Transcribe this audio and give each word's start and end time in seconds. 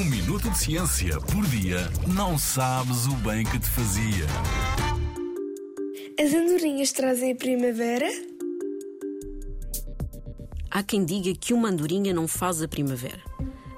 Um 0.00 0.04
minuto 0.04 0.48
de 0.48 0.56
ciência 0.56 1.20
por 1.20 1.44
dia 1.48 1.90
não 2.06 2.38
sabes 2.38 3.06
o 3.06 3.14
bem 3.16 3.44
que 3.44 3.58
te 3.58 3.68
fazia. 3.68 4.24
As 6.18 6.32
andorinhas 6.32 6.90
trazem 6.90 7.32
a 7.32 7.36
primavera? 7.36 8.08
Há 10.70 10.82
quem 10.82 11.04
diga 11.04 11.34
que 11.38 11.52
uma 11.52 11.68
andorinha 11.68 12.14
não 12.14 12.26
faz 12.26 12.62
a 12.62 12.68
primavera. 12.68 13.20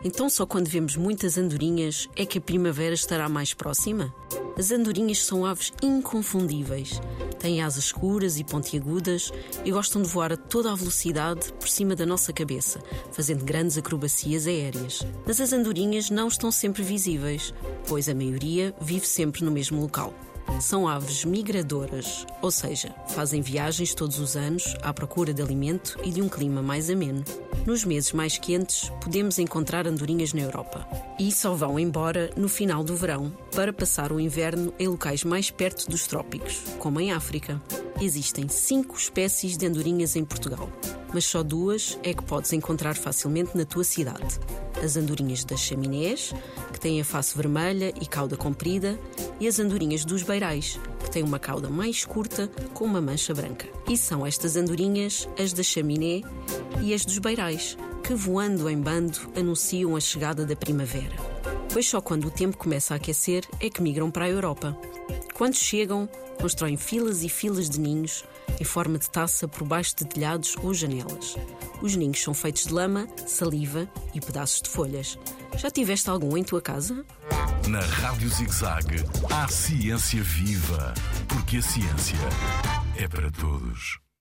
Então, 0.05 0.31
só 0.31 0.47
quando 0.47 0.69
vemos 0.69 0.95
muitas 0.95 1.37
andorinhas 1.37 2.09
é 2.15 2.25
que 2.25 2.39
a 2.39 2.41
primavera 2.41 2.95
estará 2.95 3.29
mais 3.29 3.53
próxima? 3.53 4.15
As 4.57 4.71
andorinhas 4.71 5.25
são 5.25 5.47
aves 5.47 5.73
inconfundíveis. 5.83 7.01
Têm 7.39 7.63
asas 7.63 7.85
escuras 7.85 8.39
e 8.39 8.45
pontiagudas 8.45 9.33
e 9.65 9.71
gostam 9.71 10.03
de 10.03 10.09
voar 10.09 10.33
a 10.33 10.37
toda 10.37 10.71
a 10.71 10.75
velocidade 10.75 11.53
por 11.55 11.69
cima 11.69 11.97
da 11.97 12.05
nossa 12.05 12.33
cabeça, 12.33 12.81
fazendo 13.11 13.45
grandes 13.45 13.79
acrobacias 13.79 14.47
aéreas. 14.47 15.07
Mas 15.27 15.41
as 15.41 15.53
andorinhas 15.53 16.11
não 16.11 16.29
estão 16.29 16.53
sempre 16.53 16.83
visíveis, 16.83 17.55
pois 17.89 18.09
a 18.09 18.15
maioria 18.15 18.75
vive 18.81 19.07
sempre 19.07 19.45
no 19.45 19.51
mesmo 19.51 19.81
local. 19.81 20.13
São 20.61 20.87
aves 20.87 21.25
migradoras, 21.25 22.27
ou 22.41 22.51
seja, 22.51 22.95
fazem 23.09 23.41
viagens 23.41 23.95
todos 23.95 24.19
os 24.19 24.37
anos 24.37 24.77
à 24.83 24.93
procura 24.93 25.35
de 25.35 25.43
alimento 25.43 25.99
e 26.05 26.11
de 26.11 26.23
um 26.23 26.29
clima 26.29 26.63
mais 26.63 26.89
ameno. 26.89 27.25
Nos 27.67 27.85
meses 27.85 28.13
mais 28.13 28.39
quentes, 28.39 28.91
podemos 29.01 29.39
encontrar 29.39 29.87
andorinhas 29.87 30.33
na 30.33 30.41
Europa. 30.41 30.87
E 31.19 31.31
só 31.31 31.55
vão 31.55 31.79
embora 31.79 32.31
no 32.37 32.49
final 32.49 32.83
do 32.83 32.97
verão 32.97 33.33
para 33.55 33.73
passar 33.73 34.13
o 34.13 34.19
inverno 34.19 34.73
em 34.79 34.89
locais 34.89 35.25
mais 35.25 35.51
perto 35.51 35.89
dos 35.89 36.07
trópicos, 36.07 36.63
como 36.79 37.01
em 37.01 37.13
África. 37.13 37.61
Existem 38.01 38.49
cinco 38.49 38.97
espécies 38.97 39.57
de 39.57 39.67
andorinhas 39.67 40.17
em 40.17 40.25
Portugal, 40.25 40.69
mas 41.15 41.25
só 41.25 41.43
duas 41.43 41.99
é 42.03 42.13
que 42.13 42.25
podes 42.25 42.53
encontrar 42.53 42.97
facilmente 42.97 43.57
na 43.57 43.65
tua 43.65 43.85
cidade. 43.85 44.41
As 44.83 44.97
andorinhas 44.97 45.45
das 45.45 45.61
chaminés, 45.61 46.35
que 46.73 46.81
têm 46.81 47.01
a 47.01 47.05
face 47.05 47.37
vermelha 47.37 47.95
e 48.01 48.07
cauda 48.07 48.37
comprida, 48.37 48.99
e 49.43 49.49
as 49.49 49.59
andorinhas 49.59 50.05
dos 50.05 50.23
beirais, 50.23 50.79
que 51.03 51.11
têm 51.11 51.25
uma 51.25 51.37
cauda 51.37 51.69
mais 51.69 52.05
curta 52.05 52.47
com 52.73 52.85
uma 52.85 53.01
mancha 53.01 53.35
branca. 53.35 53.67
E 53.91 53.97
são 53.97 54.25
estas 54.25 54.55
andorinhas 54.55 55.29
as 55.37 55.53
da 55.53 55.65
chaminé 55.65 56.23
e 56.81 56.95
as 56.95 57.05
dos 57.05 57.19
beirais, 57.19 57.77
que 58.05 58.15
voando 58.15 58.71
em 58.71 58.81
bando 58.81 59.19
anunciam 59.37 59.97
a 59.97 60.01
chegada 60.01 60.47
da 60.47 60.55
primavera. 60.55 61.17
Pois 61.73 61.89
só 61.89 62.01
quando 62.01 62.29
o 62.29 62.31
tempo 62.31 62.57
começa 62.57 62.95
a 62.95 62.99
aquecer 62.99 63.45
é 63.59 63.69
que 63.69 63.83
migram 63.83 64.13
para 64.13 64.27
a 64.27 64.31
Europa. 64.31 64.79
Quando 65.35 65.57
chegam, 65.57 66.09
constroem 66.41 66.77
filas 66.77 67.25
e 67.25 67.29
filas 67.29 67.69
de 67.69 67.81
ninhos 67.81 68.25
em 68.61 68.65
forma 68.65 68.97
de 68.97 69.11
taça 69.11 69.49
por 69.49 69.67
baixo 69.67 69.97
de 69.97 70.05
telhados 70.05 70.55
ou 70.63 70.73
janelas. 70.73 71.35
Os 71.83 71.97
ninhos 71.97 72.23
são 72.23 72.33
feitos 72.33 72.67
de 72.67 72.73
lama, 72.73 73.09
saliva 73.27 73.91
e 74.15 74.21
pedaços 74.21 74.63
de 74.63 74.71
folhas. 74.71 75.19
Já 75.57 75.69
tiveste 75.69 76.09
algum 76.09 76.37
em 76.37 76.45
tua 76.45 76.63
casa? 76.63 77.05
Na 77.69 77.81
Rádio 77.81 78.29
ZigZag, 78.29 79.05
há 79.31 79.49
ciência 79.49 80.23
viva, 80.23 80.93
porque 81.29 81.59
a 81.59 81.63
ciência 81.63 82.19
é 82.97 83.07
para 83.09 83.31
todos. 83.31 84.03